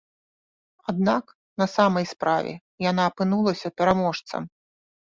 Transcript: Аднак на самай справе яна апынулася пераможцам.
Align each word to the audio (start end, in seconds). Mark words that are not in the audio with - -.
Аднак 0.93 1.25
на 1.63 1.69
самай 1.75 2.05
справе 2.15 2.57
яна 2.89 3.03
апынулася 3.13 3.67
пераможцам. 3.79 4.53